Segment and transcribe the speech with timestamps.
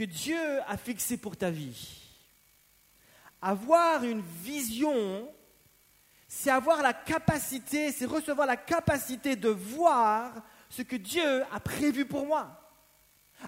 [0.00, 2.00] que Dieu a fixé pour ta vie.
[3.42, 5.28] Avoir une vision,
[6.26, 10.32] c'est avoir la capacité, c'est recevoir la capacité de voir
[10.70, 12.72] ce que Dieu a prévu pour moi.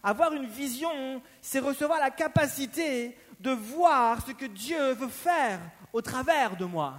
[0.02, 5.58] Avoir une vision, c'est recevoir la capacité de voir ce que Dieu veut faire
[5.90, 6.96] au travers de moi.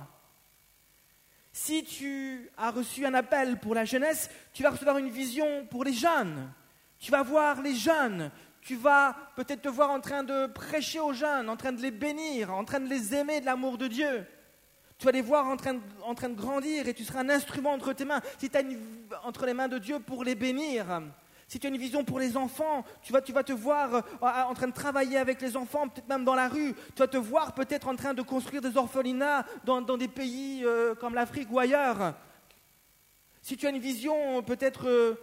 [1.51, 5.83] Si tu as reçu un appel pour la jeunesse, tu vas recevoir une vision pour
[5.83, 6.51] les jeunes.
[6.97, 8.31] Tu vas voir les jeunes.
[8.63, 11.91] Tu vas peut-être te voir en train de prêcher aux jeunes, en train de les
[11.91, 14.25] bénir, en train de les aimer de l'amour de Dieu.
[14.97, 18.05] Tu vas les voir en train, de, grandir et tu seras un instrument entre tes
[18.05, 18.21] mains.
[18.37, 18.61] Si tu as
[19.23, 20.85] entre les mains de Dieu pour les bénir,
[21.49, 24.67] si tu as une vision pour les enfants, tu vas, te voir euh, en train
[24.67, 26.73] de travailler avec les enfants, peut-être même dans la rue.
[26.95, 30.95] Tu vas te voir peut-être en train de construire des orphelinats dans, des pays euh,
[30.95, 32.13] comme l'Afrique ou ailleurs.
[33.41, 35.15] Si tu as une vision peut-être euh,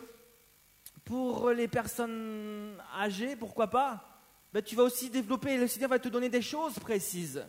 [1.11, 4.21] pour les personnes âgées, pourquoi pas?
[4.53, 7.45] Ben, Tu vas aussi développer, le Seigneur va te donner des choses précises.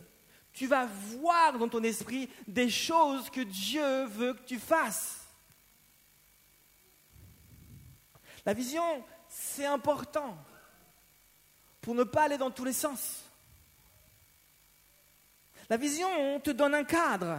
[0.52, 5.28] Tu vas voir dans ton esprit des choses que Dieu veut que tu fasses.
[8.44, 8.82] La vision,
[9.28, 10.36] c'est important
[11.80, 13.22] pour ne pas aller dans tous les sens.
[15.70, 17.38] La vision te donne un cadre,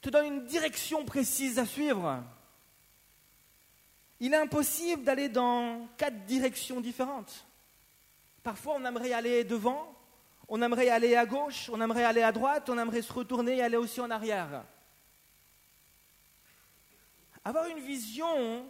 [0.00, 2.22] te donne une direction précise à suivre.
[4.22, 7.44] Il est impossible d'aller dans quatre directions différentes.
[8.44, 9.92] Parfois, on aimerait aller devant,
[10.48, 13.62] on aimerait aller à gauche, on aimerait aller à droite, on aimerait se retourner et
[13.62, 14.62] aller aussi en arrière.
[17.44, 18.64] Avoir une vision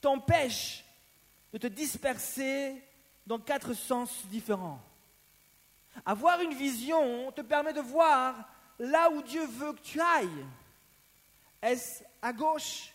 [0.00, 0.82] t'empêche
[1.52, 2.82] de te disperser
[3.26, 4.80] dans quatre sens différents.
[6.06, 8.34] Avoir une vision te permet de voir
[8.78, 10.46] là où Dieu veut que tu ailles.
[11.60, 12.94] Est-ce à gauche?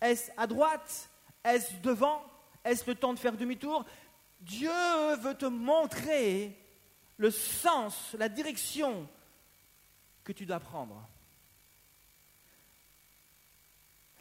[0.00, 1.09] Est-ce à droite?
[1.44, 2.22] Est-ce devant?
[2.64, 3.84] Est-ce le temps de faire demi-tour?
[4.40, 4.70] Dieu
[5.20, 6.56] veut te montrer
[7.16, 9.06] le sens, la direction
[10.24, 11.06] que tu dois prendre.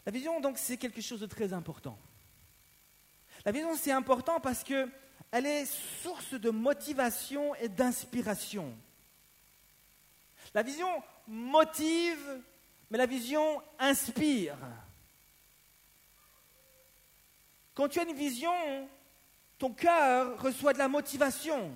[0.05, 1.97] La vision, donc, c'est quelque chose de très important.
[3.45, 4.89] La vision, c'est important parce qu'elle
[5.45, 5.65] est
[6.01, 8.75] source de motivation et d'inspiration.
[10.53, 10.89] La vision
[11.27, 12.41] motive,
[12.89, 14.57] mais la vision inspire.
[17.79, 18.89] Quand tu as une vision,
[19.57, 21.71] ton cœur reçoit de la motivation,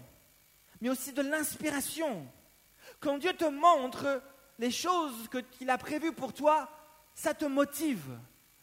[0.82, 2.28] mais aussi de l'inspiration.
[3.00, 4.22] Quand Dieu te montre
[4.60, 6.70] les choses qu'il a prévues pour toi,
[7.16, 8.20] ça te motive,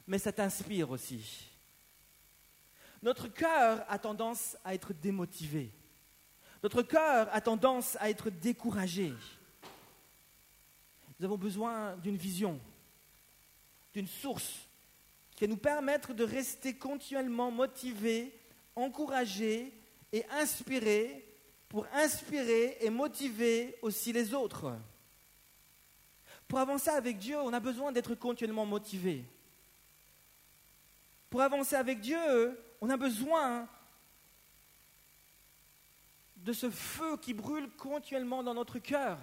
[0.07, 1.49] mais ça t'inspire aussi.
[3.03, 5.71] Notre cœur a tendance à être démotivé.
[6.63, 9.15] Notre cœur a tendance à être découragé.
[11.19, 12.61] Nous avons besoin d'une vision,
[13.95, 14.69] d'une source
[15.41, 18.39] qui va nous permettre de rester continuellement motivés,
[18.77, 19.73] encouragés
[20.13, 21.27] et inspirés
[21.71, 24.77] pour inspirer et motiver aussi les autres.
[26.47, 29.25] Pour avancer avec Dieu, on a besoin d'être continuellement motivé.
[31.31, 32.21] Pour avancer avec Dieu,
[32.83, 33.67] on a besoin
[36.37, 39.17] de ce feu qui brûle continuellement dans notre cœur.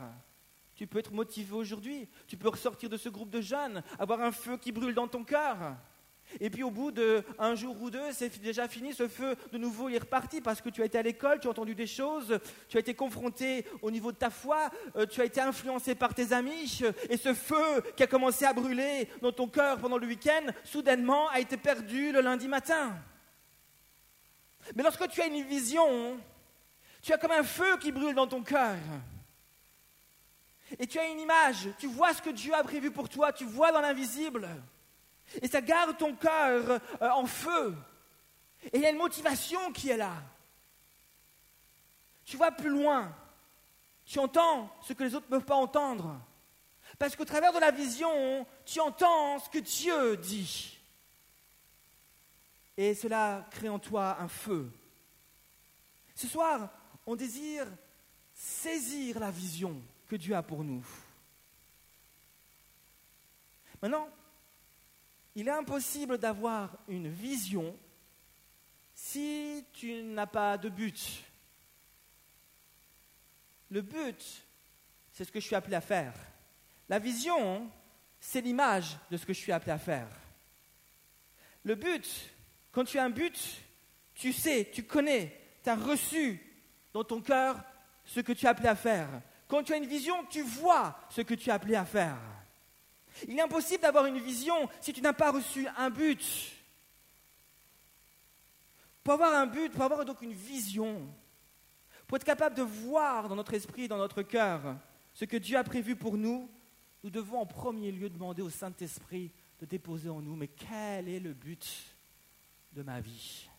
[0.73, 4.31] Tu peux être motivé aujourd'hui, tu peux ressortir de ce groupe de jeunes, avoir un
[4.31, 5.77] feu qui brûle dans ton cœur.
[6.39, 9.89] Et puis au bout d'un jour ou deux, c'est déjà fini, ce feu de nouveau
[9.89, 12.77] est reparti parce que tu as été à l'école, tu as entendu des choses, tu
[12.77, 16.33] as été confronté au niveau de ta foi, euh, tu as été influencé par tes
[16.33, 20.51] amis, et ce feu qui a commencé à brûler dans ton cœur pendant le week-end,
[20.63, 22.95] soudainement a été perdu le lundi matin.
[24.75, 26.19] Mais lorsque tu as une vision,
[27.01, 28.75] tu as comme un feu qui brûle dans ton cœur.
[30.77, 33.45] Et tu as une image, tu vois ce que Dieu a prévu pour toi, tu
[33.45, 34.47] vois dans l'invisible.
[35.41, 37.75] Et ça garde ton cœur euh, en feu.
[38.71, 40.13] Et il y a une motivation qui est là.
[42.25, 43.13] Tu vois plus loin.
[44.05, 46.19] Tu entends ce que les autres ne peuvent pas entendre.
[46.97, 50.77] Parce qu'au travers de la vision, tu entends ce que Dieu dit
[52.77, 54.71] et cela crée en toi un feu.
[56.15, 56.69] Ce soir,
[57.05, 57.65] on désire
[58.33, 60.85] saisir la vision que Dieu a pour nous.
[63.81, 64.07] Maintenant,
[65.38, 67.78] il est impossible d'avoir une vision
[68.95, 71.24] si tu n'as pas de but.
[73.69, 74.44] Le but,
[75.13, 76.16] c'est ce que je suis appelé à faire.
[76.89, 77.69] La vision,
[78.19, 80.07] c'est l'image de ce que je suis appelé à faire.
[81.63, 82.31] Le but,
[82.72, 83.62] quand tu as un but,
[84.16, 86.42] tu sais, tu connais, tu as reçu
[86.94, 87.63] dans ton cœur
[88.06, 89.07] ce que tu es appelé à faire.
[89.48, 92.18] Quand tu as une vision, tu vois ce que tu es appelé à faire.
[93.28, 96.52] Il est impossible d'avoir une vision si tu n'as pas reçu un but.
[99.04, 101.08] Pour avoir un but, pour avoir donc une vision,
[102.08, 104.78] Pour être capable de voir dans notre esprit, dans notre cœur,
[105.14, 106.50] ce que Dieu a prévu pour nous,
[107.04, 111.19] nous devons en premier lieu demander au Saint-Esprit de déposer en nous, mais quel est
[111.19, 111.68] le but
[112.72, 113.50] de ma vie?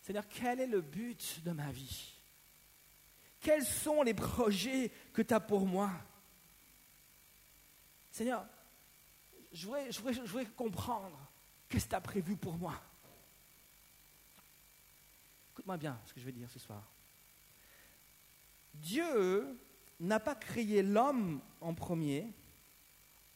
[0.00, 2.12] Seigneur, quel est le but de ma vie?
[3.40, 5.90] Quels sont les projets que tu as pour moi?
[8.12, 8.44] Seigneur,
[9.52, 11.18] je voudrais, comprendre
[11.68, 12.74] qu'est-ce que tu as prévu pour moi.
[15.52, 16.82] Écoute-moi bien ce que je vais dire ce soir.
[18.74, 19.58] Dieu
[19.98, 22.26] n'a pas créé l'homme en premier,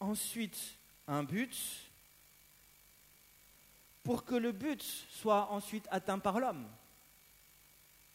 [0.01, 0.59] ensuite
[1.07, 1.57] un but,
[4.03, 6.67] pour que le but soit ensuite atteint par l'homme.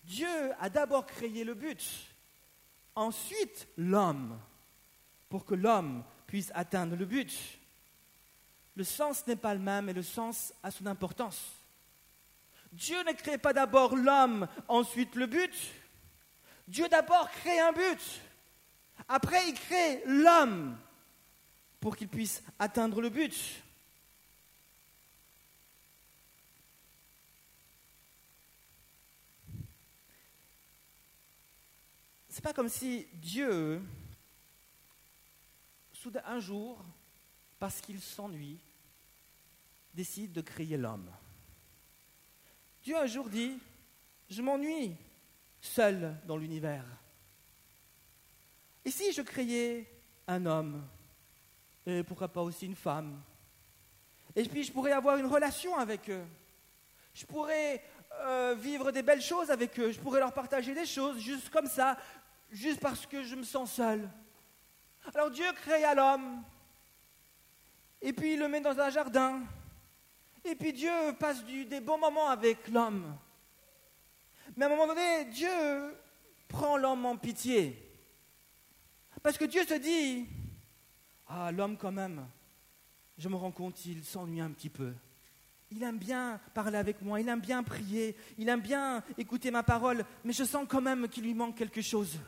[0.03, 1.83] Dieu a d'abord créé le but,
[2.95, 4.39] ensuite l'homme,
[5.29, 7.33] pour que l'homme puisse atteindre le but.
[8.75, 11.41] Le sens n'est pas le même et le sens a son importance.
[12.71, 15.51] Dieu ne crée pas d'abord l'homme, ensuite le but.
[16.67, 18.21] Dieu d'abord crée un but.
[19.07, 20.77] Après, il crée l'homme
[21.79, 23.35] pour qu'il puisse atteindre le but.
[32.29, 33.81] C'est pas comme si Dieu,
[36.25, 36.83] un jour,
[37.59, 38.59] parce qu'il s'ennuie,
[39.93, 41.09] décide de créer l'homme.
[42.83, 43.57] Dieu un jour dit,
[44.29, 44.95] je m'ennuie
[45.61, 46.85] seul dans l'univers.
[48.85, 49.91] Et si je créais
[50.27, 50.87] un homme,
[51.85, 53.21] et pourquoi pas aussi une femme,
[54.35, 56.25] et puis je pourrais avoir une relation avec eux,
[57.13, 57.83] je pourrais
[58.21, 61.67] euh, vivre des belles choses avec eux, je pourrais leur partager des choses juste comme
[61.67, 61.97] ça,
[62.51, 64.09] juste parce que je me sens seul.
[65.15, 66.43] Alors Dieu créa l'homme,
[68.01, 69.41] et puis il le met dans un jardin,
[70.45, 73.17] et puis Dieu passe des bons moments avec l'homme.
[74.55, 75.49] Mais à un moment donné, Dieu
[76.47, 77.75] prend l'homme en pitié.
[79.23, 80.27] Parce que Dieu se dit,
[81.27, 82.27] ah, l'homme quand même,
[83.17, 84.93] je me rends compte, il s'ennuie un petit peu.
[85.71, 89.63] Il aime bien parler avec moi, il aime bien prier, il aime bien écouter ma
[89.63, 92.19] parole, mais je sens quand même qu'il lui manque quelque chose.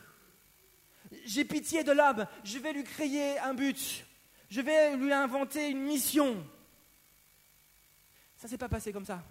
[1.24, 4.04] J'ai pitié de l'homme, je vais lui créer un but,
[4.48, 6.44] je vais lui inventer une mission.
[8.36, 9.22] Ça ne s'est pas passé comme ça.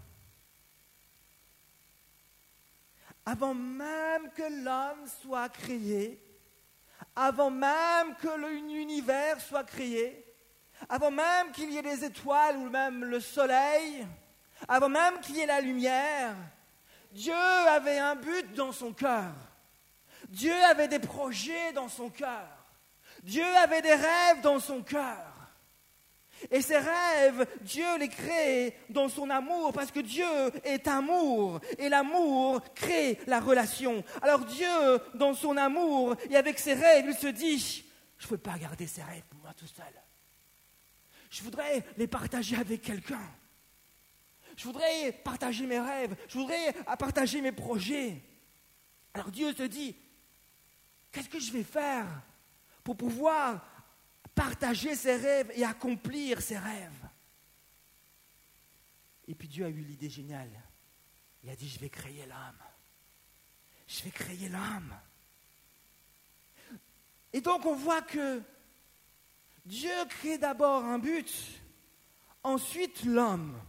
[3.25, 6.21] Avant même que l'homme soit créé,
[7.15, 10.25] avant même que l'univers soit créé,
[10.89, 14.07] avant même qu'il y ait des étoiles ou même le soleil,
[14.67, 16.35] avant même qu'il y ait la lumière,
[17.11, 19.33] Dieu avait un but dans son cœur.
[20.31, 22.47] Dieu avait des projets dans son cœur.
[23.23, 25.27] Dieu avait des rêves dans son cœur.
[26.49, 30.25] Et ces rêves, Dieu les crée dans son amour parce que Dieu
[30.63, 34.03] est amour et l'amour crée la relation.
[34.23, 34.67] Alors Dieu,
[35.13, 37.85] dans son amour et avec ses rêves, il se dit,
[38.17, 39.85] je ne peux pas garder ces rêves pour moi tout seul.
[41.29, 43.21] Je voudrais les partager avec quelqu'un.
[44.57, 46.15] Je voudrais partager mes rêves.
[46.27, 48.21] Je voudrais partager mes projets.
[49.13, 49.95] Alors Dieu se dit,
[51.11, 52.07] qu'est-ce que je vais faire
[52.83, 53.65] pour pouvoir
[54.33, 57.07] partager ses rêves et accomplir ses rêves?
[59.27, 60.51] Et puis Dieu a eu l'idée géniale.
[61.43, 62.57] Il a dit, je vais créer l'âme.
[63.87, 64.95] Je vais créer l'âme.
[67.33, 68.41] Et donc on voit que
[69.65, 71.31] Dieu crée d'abord un but,
[72.43, 73.59] ensuite l'homme,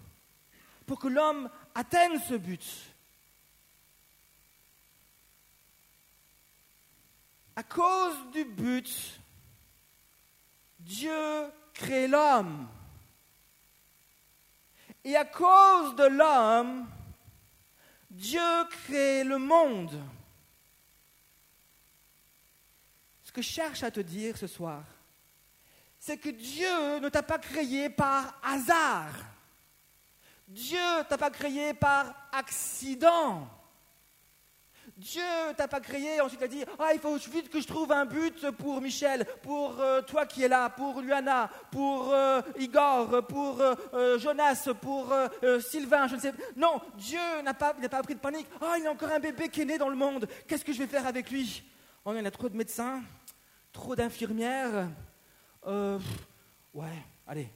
[0.86, 2.91] pour que l'homme atteigne ce but.
[7.54, 9.20] À cause du but,
[10.78, 12.66] Dieu crée l'homme.
[15.04, 16.88] Et à cause de l'homme,
[18.10, 18.40] Dieu
[18.70, 20.00] crée le monde.
[23.22, 24.84] Ce que je cherche à te dire ce soir,
[25.98, 29.12] c'est que Dieu ne t'a pas créé par hasard.
[30.48, 30.78] Dieu
[31.08, 33.48] t'a pas créé par accident.
[35.02, 35.22] Dieu
[35.56, 38.04] t'a pas créé, ensuite il a dit Ah, il faut vite que je trouve un
[38.04, 43.60] but pour Michel, pour euh, toi qui es là, pour Luana, pour euh, Igor, pour
[43.60, 45.12] euh, Jonas, pour
[45.60, 48.46] Sylvain, je ne sais Non, Dieu n'a pas, pas pris de panique.
[48.60, 50.28] Ah, il y a encore un bébé qui est né dans le monde.
[50.46, 51.64] Qu'est-ce que je vais faire avec lui?
[52.04, 53.02] Oh, il y a trop de médecins,
[53.72, 54.88] trop d'infirmières.
[55.66, 57.48] ouais, allez.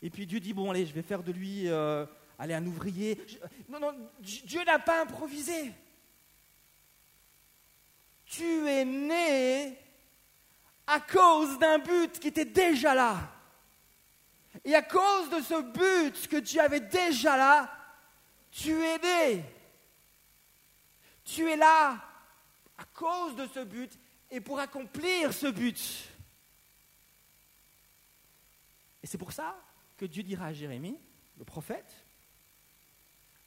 [0.00, 1.68] Et puis Dieu dit Bon, allez, je vais faire de lui
[2.38, 3.20] allez, un ouvrier.
[3.68, 5.70] Non, non, Dieu n'a pas improvisé.
[8.26, 9.78] Tu es né
[10.94, 13.16] à cause d'un but qui était déjà là.
[14.64, 17.70] Et à cause de ce but que tu avais déjà là,
[18.50, 19.44] tu es né.
[21.24, 21.98] Tu es là
[22.78, 23.98] à cause de ce but
[24.30, 26.08] et pour accomplir ce but.
[29.02, 29.56] Et c'est pour ça
[29.96, 30.98] que Dieu dira à Jérémie,
[31.38, 31.92] le prophète,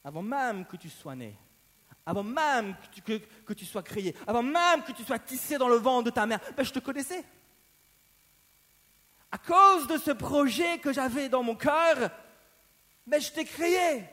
[0.04, 1.36] avant même que tu sois né,
[2.08, 2.74] avant même
[3.44, 6.24] que tu, sois créé, avant même que tu sois tissé dans le ventre de ta
[6.24, 7.22] mère, ben, je te connaissais.
[9.30, 12.10] À cause de ce projet que j'avais dans mon cœur,
[13.06, 14.04] mais je t'ai créé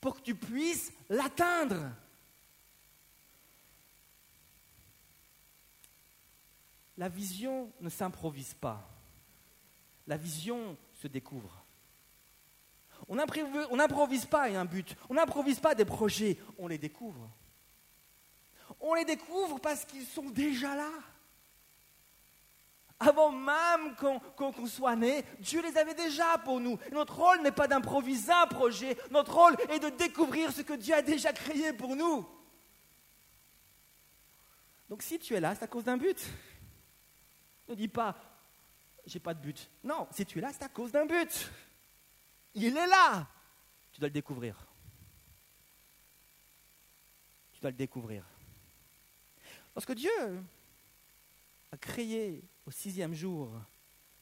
[0.00, 1.90] pour que tu puisses l'atteindre.
[6.96, 8.88] La vision ne s'improvise pas.
[10.06, 11.64] La vision se découvre.
[13.08, 13.16] On
[13.76, 17.28] n'improvise pas un but, on n'improvise pas des projets, on les découvre.
[18.80, 20.90] On les découvre parce qu'ils sont déjà là.
[23.04, 23.96] Avant même
[24.36, 26.78] qu'on soit né, Dieu les avait déjà pour nous.
[26.92, 30.94] notre rôle n'est pas d'improviser un projet, notre rôle est de découvrir ce que Dieu
[30.94, 32.24] a déjà créé pour nous.
[34.88, 36.24] Donc si tu es là, c'est à cause d'un but.
[37.68, 38.14] Ne dis pas,
[39.04, 39.68] j'ai pas de but.
[39.82, 41.50] Non, si tu es là, c'est à cause d'un but.
[42.54, 43.26] Il est là.
[43.92, 44.56] Tu dois le découvrir.
[47.52, 48.24] Tu dois le découvrir.
[49.74, 50.10] Lorsque Dieu
[51.72, 53.50] a créé au sixième jour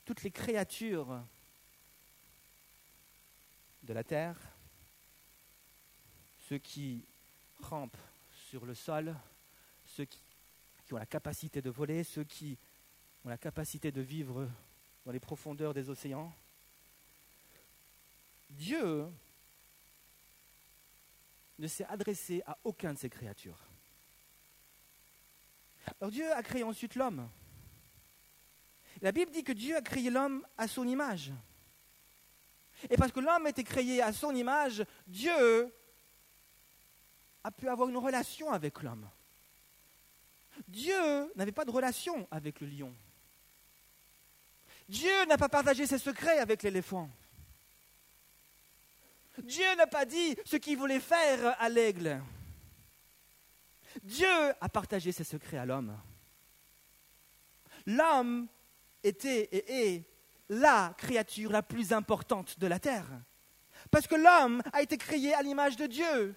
[0.04, 1.22] toutes les créatures
[3.82, 4.36] de la terre,
[6.48, 7.04] ceux qui
[7.60, 7.96] rampent
[8.48, 9.14] sur le sol,
[9.86, 10.18] ceux qui,
[10.92, 12.58] ont la capacité de voler, ceux qui
[13.24, 14.48] ont la capacité de vivre
[15.06, 16.34] dans les profondeurs des océans,
[18.50, 19.06] Dieu
[21.60, 23.58] ne s'est adressé à aucun de ces créatures.
[26.00, 27.28] Alors Dieu a créé ensuite l'homme.
[29.02, 31.32] La Bible dit que Dieu a créé l'homme à son image.
[32.88, 35.72] Et parce que l'homme était créé à son image, Dieu
[37.44, 39.08] a pu avoir une relation avec l'homme.
[40.68, 42.94] Dieu n'avait pas de relation avec le lion.
[44.88, 47.08] Dieu n'a pas partagé ses secrets avec l'éléphant.
[49.38, 52.20] Dieu n'a pas dit ce qu'il voulait faire à l'aigle.
[54.02, 54.28] Dieu
[54.60, 55.96] a partagé ses secrets à l'homme.
[57.86, 58.48] L'homme
[59.02, 60.04] était et est
[60.48, 63.06] la créature la plus importante de la terre.
[63.90, 66.34] Parce que l'homme a été créé à l'image de Dieu.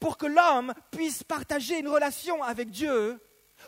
[0.00, 3.20] Pour que l'homme puisse partager une relation avec Dieu,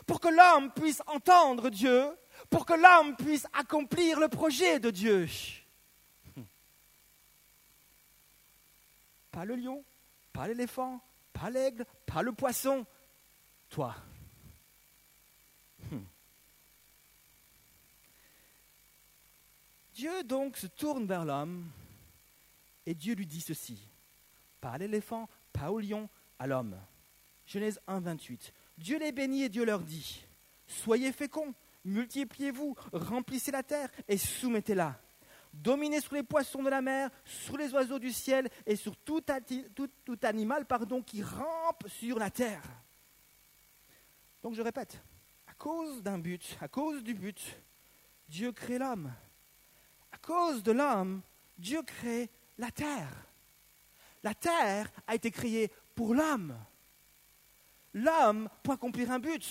[0.05, 2.09] pour que l'homme puisse entendre Dieu,
[2.49, 5.27] pour que l'homme puisse accomplir le projet de Dieu.
[9.31, 9.83] Pas le lion,
[10.33, 10.99] pas l'éléphant,
[11.33, 12.85] pas l'aigle, pas le poisson,
[13.69, 13.95] toi.
[19.95, 21.65] Dieu donc se tourne vers l'homme
[22.85, 23.79] et Dieu lui dit ceci.
[24.59, 26.77] Pas à l'éléphant, pas au lion, à l'homme.
[27.45, 28.53] Genèse 1, 28.
[28.77, 30.25] Dieu les bénit et Dieu leur dit,
[30.67, 31.53] Soyez féconds,
[31.85, 34.99] multipliez-vous, remplissez la terre et soumettez-la
[35.53, 39.23] dominer sur les poissons de la mer, sur les oiseaux du ciel et sur tout,
[40.23, 42.63] animal pardon, qui rampe sur la terre.
[44.43, 45.01] Donc je répète,
[45.47, 47.57] à cause d'un but, à cause du but,
[48.27, 49.13] Dieu crée l'homme.
[50.15, 51.21] À cause de l'homme,
[51.57, 53.11] Dieu crée la terre.
[54.23, 56.57] La terre a été créée pour l'homme.
[57.93, 59.45] L'homme pour accomplir un but.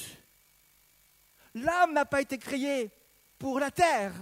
[1.54, 2.90] L'homme n'a pas été créé
[3.38, 4.14] pour la terre.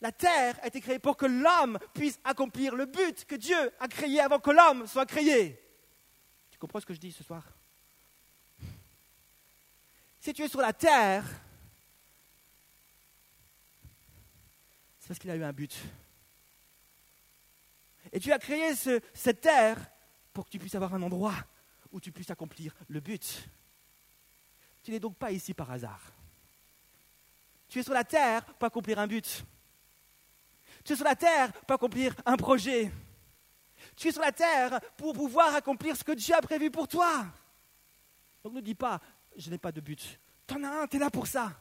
[0.00, 3.88] La terre a été créée pour que l'homme puisse accomplir le but que Dieu a
[3.88, 5.62] créé avant que l'homme soit créé.
[6.50, 7.44] Tu comprends ce que je dis ce soir?
[10.18, 11.24] Si tu es sur la terre,
[15.08, 15.74] parce qu'il a eu un but.
[18.12, 18.74] Et tu as créé
[19.14, 19.78] cette terre
[20.34, 21.34] pour que tu puisses avoir un endroit
[21.90, 23.48] où tu puisses accomplir le but.
[24.82, 26.12] Tu n'es donc pas ici par hasard.
[27.68, 29.44] Tu es sur la terre pour accomplir un but.
[30.84, 32.92] Tu es sur la terre pour accomplir un projet.
[33.96, 37.26] Tu es sur la terre pour pouvoir accomplir ce que Dieu a prévu pour toi.
[38.44, 39.00] Donc ne dis pas,
[39.36, 40.20] je n'ai pas de but.
[40.46, 41.52] T'en as un, tu es là pour ça.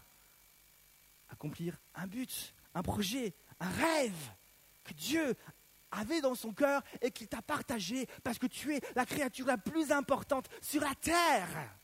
[1.30, 4.32] Accomplir un but, un projet, un rêve
[4.84, 5.36] que Dieu
[5.92, 9.58] avait dans son cœur et qu'il t'a partagé parce que tu es la créature la
[9.58, 11.76] plus importante sur la terre.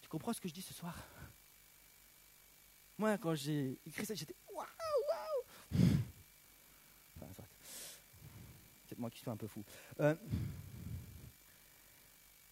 [0.00, 0.96] Tu comprends ce que je dis ce soir?
[2.98, 4.66] Moi, quand j'ai écrit ça, j'étais waouh
[8.88, 9.64] c'est moi qui suis un peu fou.
[10.00, 10.14] Euh,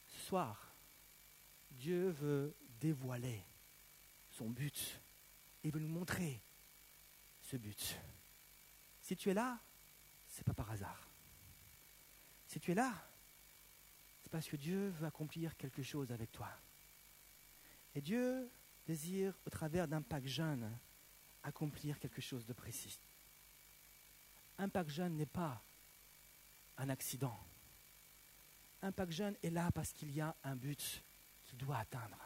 [0.08, 0.72] ce soir,
[1.72, 3.42] Dieu veut dévoiler
[4.38, 4.98] son but.
[5.62, 6.40] Il veut nous montrer
[7.50, 7.96] ce but.
[9.02, 9.58] Si tu es là,
[10.28, 11.08] c'est pas par hasard.
[12.46, 12.92] Si tu es là,
[14.22, 16.48] c'est parce que Dieu veut accomplir quelque chose avec toi.
[17.96, 18.48] Et Dieu
[18.86, 20.70] désire, au travers d'Impact Jeune,
[21.42, 22.98] accomplir quelque chose de précis.
[24.58, 25.60] Impact Jeune n'est pas
[26.78, 27.38] un accident.
[28.82, 31.02] Impact Jeune est là parce qu'il y a un but
[31.46, 32.18] qu'il doit atteindre.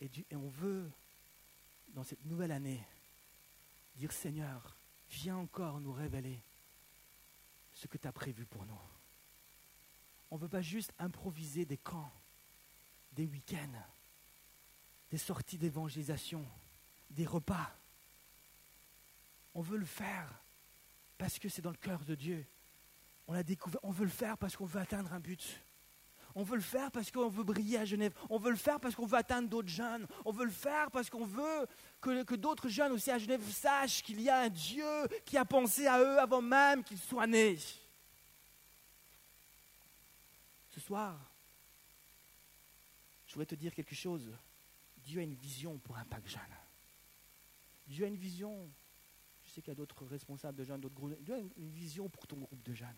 [0.00, 0.90] Et, et on veut,
[1.94, 2.84] dans cette nouvelle année,
[3.96, 4.76] dire Seigneur,
[5.10, 6.38] viens encore nous révéler
[7.74, 8.80] ce que tu as prévu pour nous.
[10.30, 12.12] On ne veut pas juste improviser des camps,
[13.12, 13.82] des week-ends,
[15.10, 16.44] des sorties d'évangélisation,
[17.10, 17.74] des repas.
[19.54, 20.32] On veut le faire
[21.18, 22.46] parce que c'est dans le cœur de Dieu.
[23.26, 23.80] On l'a découvert.
[23.82, 25.60] On veut le faire parce qu'on veut atteindre un but.
[26.34, 28.12] On veut le faire parce qu'on veut briller à Genève.
[28.28, 30.06] On veut le faire parce qu'on veut atteindre d'autres jeunes.
[30.24, 31.66] On veut le faire parce qu'on veut
[32.00, 35.86] que, d'autres jeunes aussi à Genève sachent qu'il y a un Dieu qui a pensé
[35.86, 37.58] à eux avant même qu'ils soient nés.
[40.74, 41.18] Ce soir,
[43.26, 44.30] je voudrais te dire quelque chose.
[45.04, 46.40] Dieu a une vision pour un pack jeune.
[47.88, 48.70] Dieu a une vision.
[49.44, 51.20] Je sais qu'il y a d'autres responsables de jeunes, d'autres groupes.
[51.22, 52.88] Dieu a une vision pour ton groupe de jeunes.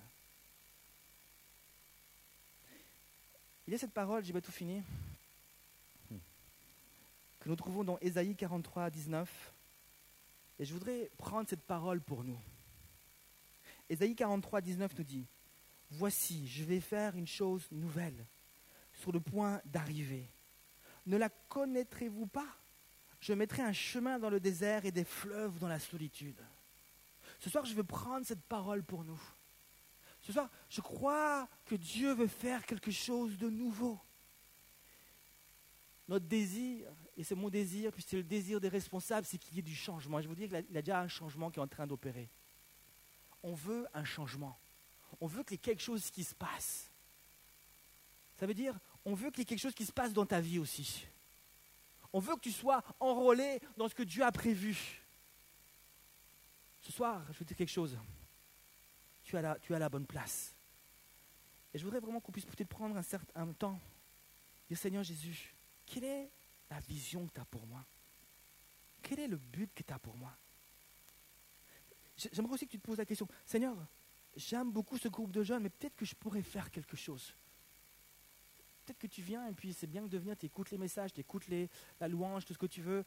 [3.67, 4.83] Il y a cette parole, j'ai pas tout fini,
[7.43, 9.55] que nous trouvons dans Ésaïe 43, 19.
[10.59, 12.39] Et je voudrais prendre cette parole pour nous.
[13.89, 15.27] Ésaïe 43, 19 nous dit,
[15.91, 18.27] Voici, je vais faire une chose nouvelle,
[18.95, 20.27] sur le point d'arriver.
[21.07, 22.47] Ne la connaîtrez-vous pas?
[23.21, 26.41] Je mettrai un chemin dans le désert et des fleuves dans la solitude.
[27.41, 29.21] Ce soir, je veux prendre cette parole pour nous.
[30.23, 34.01] Ce soir, je crois que Dieu veut faire quelque chose de nouveau.
[36.09, 39.59] Notre désir, et c'est mon désir, puis c'est le désir des responsables, c'est qu'il y
[39.59, 40.21] ait du changement.
[40.21, 42.29] Je vous dis qu'il y a déjà un changement qui est en train d'opérer.
[43.43, 44.57] On veut un changement.
[45.21, 46.89] On veut qu'il y ait quelque chose qui se passe.
[48.39, 50.41] Ça veut dire, on veut qu'il y ait quelque chose qui se passe dans ta
[50.41, 51.05] vie aussi.
[52.13, 55.03] On veut que tu sois enrôlé dans ce que Dieu a prévu.
[56.83, 57.97] Ce soir, je vais te dire quelque chose
[59.33, 60.55] tu as la, tu as la bonne place.
[61.73, 63.81] Et je voudrais vraiment qu'on puisse peut-être prendre un certain temps,
[64.69, 65.55] dire Seigneur Jésus,
[65.87, 66.31] quelle est
[66.71, 67.83] la vision que tu as pour moi?
[69.01, 70.37] Quel est le but que tu as pour moi?
[72.17, 73.75] J'aimerais aussi que tu te poses la question, Seigneur,
[74.37, 77.35] j'aime beaucoup ce groupe de jeunes, mais peut-être que je pourrais faire quelque chose.
[78.85, 81.21] Peut-être que tu viens et puis c'est bien de venir, tu écoutes les messages, tu
[81.21, 83.03] écoutes les, la louange, tout ce que tu veux,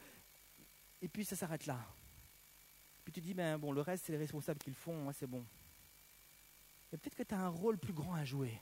[1.03, 1.85] et puis ça s'arrête là.
[3.03, 5.27] Puis tu dis, ben bon, le reste, c'est les responsables qui le font, moi c'est
[5.27, 5.45] bon
[6.91, 8.61] peut-être que tu as un rôle plus grand à jouer.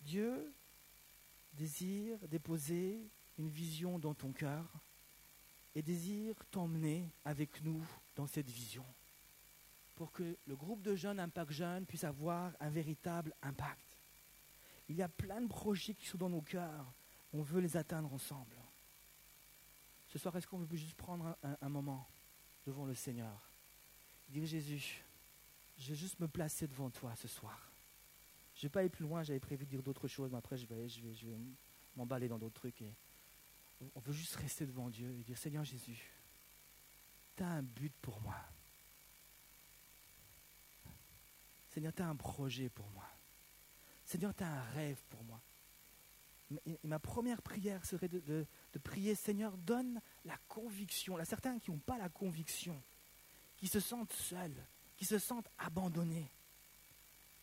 [0.00, 0.52] Dieu
[1.54, 3.00] désire déposer
[3.38, 4.66] une vision dans ton cœur
[5.74, 7.82] et désire t'emmener avec nous
[8.16, 8.84] dans cette vision
[9.94, 13.96] pour que le groupe de jeunes Impact Jeunes puisse avoir un véritable impact.
[14.88, 16.92] Il y a plein de projets qui sont dans nos cœurs.
[17.32, 18.56] On veut les atteindre ensemble.
[20.08, 22.06] Ce soir, est-ce qu'on veut juste prendre un moment?
[22.66, 23.38] Devant le Seigneur
[24.28, 25.02] dire Jésus,
[25.78, 27.70] je vais juste me placer devant toi ce soir.
[28.54, 30.56] Je ne vais pas aller plus loin, j'avais prévu de dire d'autres choses, mais après
[30.56, 31.36] je vais, je vais, je vais
[31.96, 32.82] m'emballer dans d'autres trucs.
[33.94, 36.10] On veut juste rester devant Dieu et dire Seigneur Jésus,
[37.36, 38.36] tu as un but pour moi.
[41.70, 43.06] Seigneur, tu as un projet pour moi.
[44.04, 45.40] Seigneur, tu as un rêve pour moi.
[46.66, 48.46] Et ma première prière serait de,
[48.82, 51.16] prier, Seigneur, donne la conviction.
[51.16, 52.80] A certains qui n'ont pas la conviction
[53.56, 56.30] qui se sentent seuls, qui se sentent abandonnés,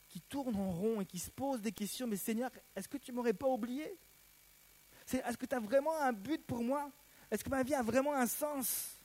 [0.10, 2.08] qui tournent en rond et qui se posent des questions.
[2.08, 3.98] Mais Seigneur, est-ce que tu m'aurais pas oublié?
[5.12, 6.92] Est-ce que tu as vraiment un but pour moi?
[7.32, 8.96] Est-ce que ma vie a vraiment un sens?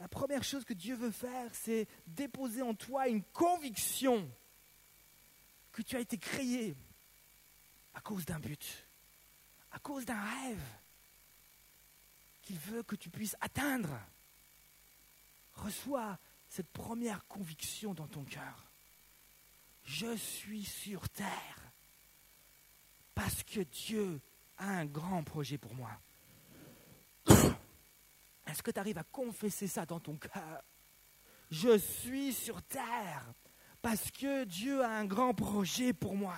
[0.00, 4.28] La première chose que Dieu veut faire, c'est déposer en toi une conviction
[5.72, 6.76] que tu as été créé
[7.94, 8.83] à cause d'un but,
[9.74, 10.62] à cause d'un rêve
[12.42, 13.98] qu'il veut que tu puisses atteindre.
[15.54, 18.70] Reçois cette première conviction dans ton cœur.
[19.84, 21.72] Je suis sur terre
[23.14, 24.20] parce que Dieu
[24.58, 25.90] a un grand projet pour moi.
[28.46, 30.62] Est-ce que tu arrives à confesser ça dans ton cœur?
[31.50, 33.26] Je suis sur terre
[33.82, 36.36] parce que Dieu a un grand projet pour moi.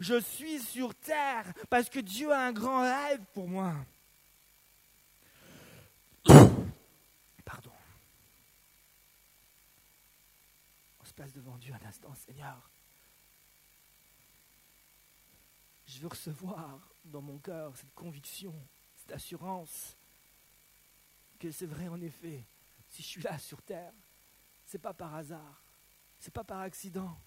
[0.00, 3.74] Je suis sur terre parce que Dieu a un grand rêve pour moi.
[11.16, 12.70] place devant Dieu un instant, Seigneur.
[15.86, 18.54] Je veux recevoir dans mon cœur cette conviction,
[18.98, 19.96] cette assurance
[21.38, 22.44] que c'est vrai en effet,
[22.90, 23.92] si je suis là sur terre,
[24.66, 25.62] c'est pas par hasard.
[26.18, 27.18] C'est pas par accident.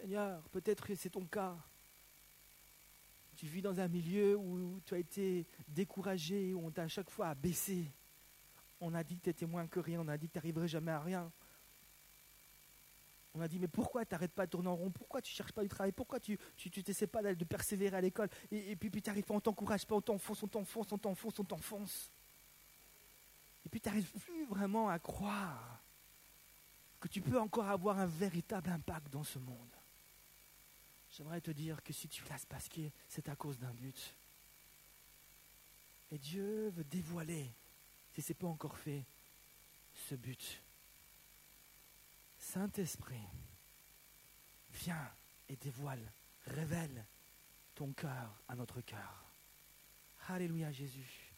[0.00, 1.56] Seigneur, peut-être que c'est ton cas.
[3.36, 7.10] Tu vis dans un milieu où tu as été découragé, où on t'a à chaque
[7.10, 7.90] fois abaissé.
[8.80, 10.68] On a dit que tu étais moins que rien, on a dit que tu n'arriverais
[10.68, 11.30] jamais à rien.
[13.34, 14.90] On a dit, mais pourquoi tu n'arrêtes pas de tourner en rond?
[14.90, 15.92] Pourquoi tu ne cherches pas du travail?
[15.92, 18.28] Pourquoi tu ne tu, t'essaies pas de persévérer à l'école?
[18.50, 21.44] Et, puis, tu n'arrives pas, on t'encourage pas, on t'enfonce, on t'enfonce, on t'enfonce, on
[21.44, 22.10] t'enfonce.
[23.68, 25.82] Et puis tu n'arrives plus vraiment à croire
[26.98, 29.77] que tu peux encore avoir un véritable impact dans ce monde.
[31.18, 34.14] J'aimerais te dire que si tu laisses passer, c'est à cause d'un but.
[36.12, 37.50] Et Dieu veut dévoiler,
[38.14, 39.02] si ce n'est pas encore fait,
[40.08, 40.62] ce but.
[42.38, 43.20] Saint-Esprit,
[44.74, 45.10] viens
[45.48, 46.12] et dévoile,
[46.46, 47.04] révèle
[47.74, 49.24] ton cœur à notre cœur.
[50.28, 51.32] Alléluia Jésus.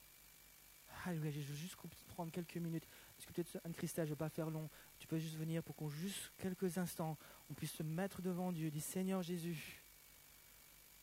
[1.07, 1.57] Alléluia Jésus.
[1.57, 1.77] Juste
[2.09, 2.87] prendre quelques minutes.
[3.33, 4.69] Peut-être Anne-Christelle, je ne vais pas faire long.
[4.99, 7.17] Tu peux juste venir pour qu'on juste quelques instants,
[7.51, 8.71] on puisse se mettre devant Dieu.
[8.71, 9.83] Dis Seigneur Jésus,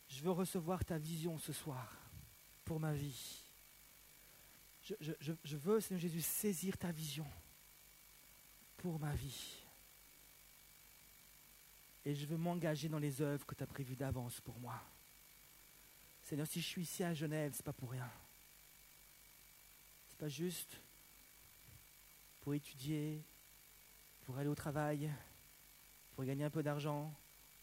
[0.10, 1.94] je veux recevoir ta vision ce soir
[2.66, 3.44] pour ma vie.
[4.84, 5.12] Je,
[5.44, 7.28] je veux, Seigneur Jésus, saisir ta vision
[8.78, 9.58] pour ma vie.
[12.06, 14.82] Et je veux m'engager dans les œuvres que tu as prévues d'avance pour moi.
[16.24, 18.10] Seigneur, si je suis ici à Genève, ce n'est pas pour rien.
[20.08, 20.80] Ce n'est pas juste
[22.48, 23.22] pour étudier,
[24.26, 25.12] pour aller au travail,
[26.16, 27.14] pour gagner un peu d'argent,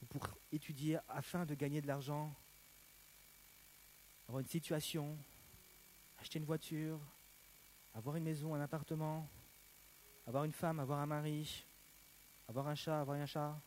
[0.03, 2.31] ou pour étudier afin de gagner de l'argent,
[4.29, 5.17] avoir une situation,
[6.21, 7.01] acheter une voiture,
[7.95, 9.27] avoir une maison, un appartement,
[10.27, 11.65] avoir une femme, avoir un mari,
[12.47, 13.59] avoir un chat, avoir un chat,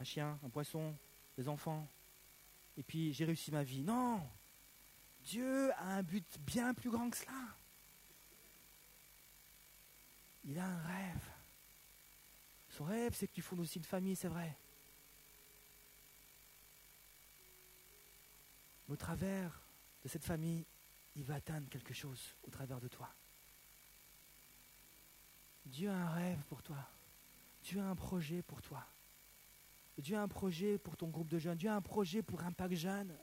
[0.00, 0.96] un chien, un poisson,
[1.36, 1.86] des enfants,
[2.76, 3.82] et puis j'ai réussi ma vie.
[3.82, 4.20] Non
[5.26, 7.54] Dieu a un but bien plus grand que cela.
[10.48, 11.28] Il a un rêve.
[12.70, 14.56] Son rêve, c'est que tu fondes aussi une famille, c'est vrai.
[18.86, 19.60] Mais au travers
[20.02, 20.64] de cette famille,
[21.16, 23.10] il va atteindre quelque chose au travers de toi.
[25.66, 26.88] Dieu a un rêve pour toi.
[27.62, 28.86] Dieu a un projet pour toi.
[29.98, 31.58] Dieu a un projet pour ton groupe de jeunes.
[31.58, 33.14] Dieu a un projet pour Impact Jeune.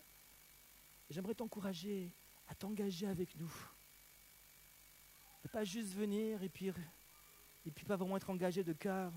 [1.10, 2.12] J'aimerais t'encourager
[2.48, 3.52] à t'engager avec nous.
[5.44, 6.72] Ne pas juste venir et puis
[7.66, 9.12] et puis pas vraiment être engagé de cœur.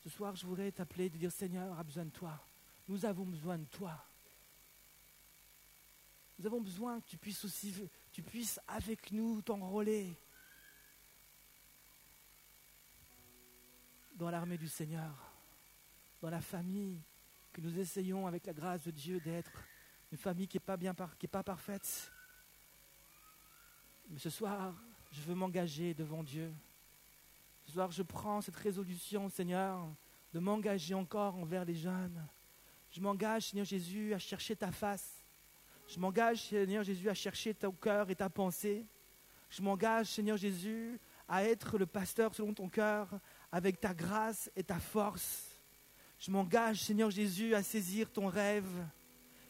[0.00, 2.40] Ce soir, je voudrais t'appeler, de dire Seigneur a besoin de toi.
[2.88, 4.04] Nous avons besoin de toi.
[6.38, 10.16] Nous avons besoin que tu puisses aussi, tu puisses avec nous t'enrôler
[14.14, 15.14] dans l'armée du Seigneur,
[16.20, 17.00] dans la famille
[17.52, 19.50] que nous essayons avec la grâce de Dieu d'être
[20.12, 22.12] une famille qui n'est pas bien, qui est pas parfaite.
[24.08, 24.74] Mais ce soir,
[25.10, 26.54] je veux m'engager devant Dieu.
[27.66, 29.86] Ce soir, je prends cette résolution, Seigneur,
[30.32, 32.24] de m'engager encore envers les jeunes.
[32.90, 35.24] Je m'engage, Seigneur Jésus, à chercher ta face.
[35.88, 38.86] Je m'engage, Seigneur Jésus, à chercher ton cœur et ta pensée.
[39.50, 40.98] Je m'engage, Seigneur Jésus,
[41.28, 43.08] à être le pasteur selon ton cœur,
[43.50, 45.44] avec ta grâce et ta force.
[46.20, 48.86] Je m'engage, Seigneur Jésus, à saisir ton rêve.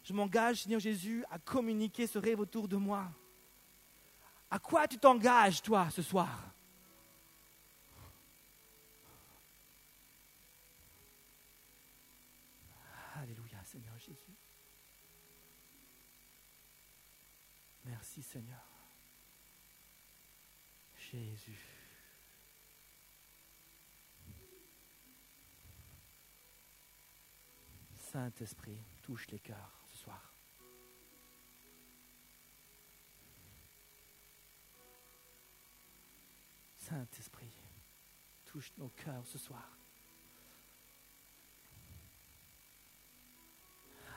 [0.02, 3.04] Je m'engage, Seigneur Jésus, à communiquer ce rêve autour de moi.
[4.50, 6.55] À quoi tu t'engages, toi, ce soir?
[18.36, 18.68] Seigneur.
[21.10, 21.58] Jésus.
[27.96, 30.34] Saint-Esprit, touche les cœurs ce soir.
[36.76, 37.54] Saint-Esprit,
[38.44, 39.78] touche nos cœurs ce soir.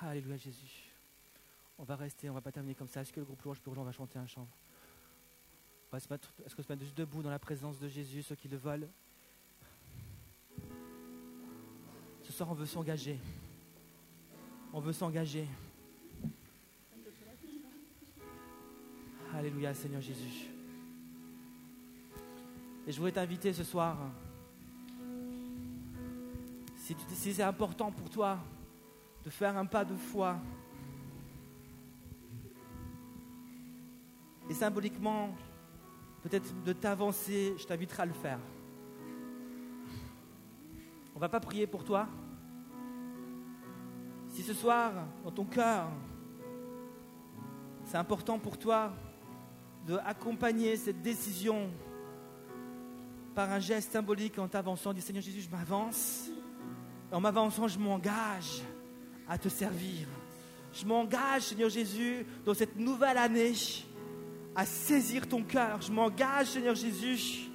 [0.01, 0.88] Alléluia Jésus.
[1.79, 3.01] On va rester, on va pas terminer comme ça.
[3.01, 4.47] Est-ce que le groupe Louange on va chanter un chant
[5.91, 8.87] est-ce qu'on se met juste debout dans la présence de Jésus, ceux qui le veulent
[12.21, 13.19] Ce soir, on veut s'engager.
[14.71, 15.47] On veut s'engager.
[19.33, 20.51] Alléluia, Seigneur Jésus.
[22.85, 23.97] Et je voudrais t'inviter ce soir,
[26.75, 28.39] si c'est important pour toi
[29.23, 30.39] de faire un pas de foi,
[34.49, 35.35] et symboliquement,
[36.23, 38.39] peut-être de t'avancer, je t'inviterai à le faire.
[41.15, 42.07] On va pas prier pour toi.
[44.29, 45.89] Si ce soir, dans ton cœur,
[47.83, 48.93] c'est important pour toi
[49.87, 51.69] de accompagner cette décision
[53.35, 56.29] par un geste symbolique en t'avançant, dis Seigneur Jésus, je m'avance.
[57.11, 58.61] En m'avançant, je m'engage
[59.27, 60.07] à te servir.
[60.73, 63.53] Je m'engage, Seigneur Jésus, dans cette nouvelle année,
[64.59, 65.81] à saisir ton cœur.
[65.81, 67.49] Je m'engage, Seigneur Jésus,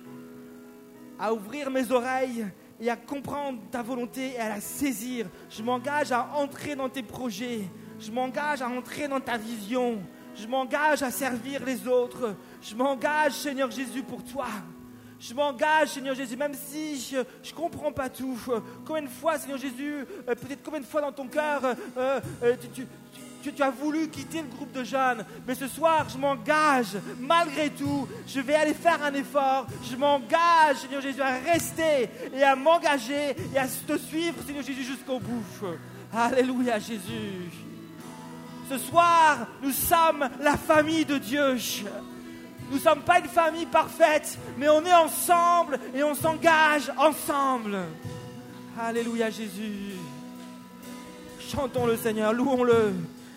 [1.18, 2.46] à ouvrir mes oreilles
[2.80, 5.26] et à comprendre ta volonté et à la saisir.
[5.50, 7.68] Je m'engage à entrer dans tes projets.
[8.00, 9.98] Je m'engage à entrer dans ta vision.
[10.34, 12.34] Je m'engage à servir les autres.
[12.62, 14.46] Je m'engage, Seigneur Jésus, pour toi.
[15.20, 18.38] Je m'engage, Seigneur Jésus, même si je ne comprends pas tout.
[18.86, 21.60] Combien de fois, Seigneur Jésus, euh, peut-être combien de fois dans ton cœur,
[21.98, 22.86] euh, euh, tu,
[23.52, 25.24] tu, as voulu quitter le groupe de jeunes.
[25.46, 29.66] Mais ce soir, je m'engage, malgré tout, je vais aller faire un effort.
[29.90, 34.84] Je m'engage, Seigneur Jésus, à rester et à m'engager et à te suivre, Seigneur Jésus,
[34.84, 35.44] jusqu'au bout.
[36.12, 37.50] Alléluia, Jésus.
[38.68, 41.56] Ce soir, nous sommes la famille de Dieu.
[42.70, 47.78] Nous ne sommes pas une famille parfaite, mais on est ensemble et on s'engage ensemble.
[48.80, 49.92] Alléluia Jésus.
[51.38, 52.94] Chantons le Seigneur, louons-le.